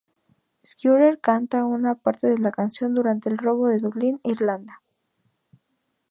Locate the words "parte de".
2.01-2.39